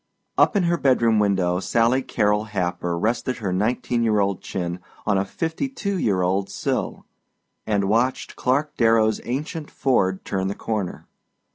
[0.35, 5.19] Up in her bedroom window Sally Carrol Happer rested her nineteen year old chin on
[5.19, 7.05] a fifty two year old sill
[7.67, 11.05] and watched Clark Darrow's ancient Ford turn the corner.